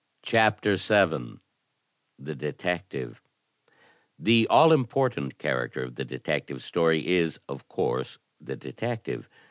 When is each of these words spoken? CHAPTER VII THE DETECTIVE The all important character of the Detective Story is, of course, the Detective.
CHAPTER 0.23 0.77
VII 0.77 1.37
THE 2.17 2.33
DETECTIVE 2.33 3.21
The 4.17 4.47
all 4.49 4.73
important 4.73 5.37
character 5.37 5.83
of 5.83 5.93
the 5.93 6.05
Detective 6.05 6.63
Story 6.63 7.05
is, 7.07 7.39
of 7.47 7.67
course, 7.67 8.17
the 8.39 8.55
Detective. 8.55 9.29